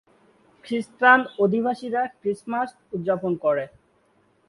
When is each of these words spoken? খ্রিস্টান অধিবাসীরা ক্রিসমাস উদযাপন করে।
খ্রিস্টান 0.65 1.19
অধিবাসীরা 1.39 2.01
ক্রিসমাস 2.21 2.69
উদযাপন 2.95 3.31
করে। 3.43 3.65